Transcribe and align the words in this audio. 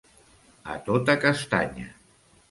A 0.75 0.77
tota 0.87 1.15
castanya. 1.25 1.91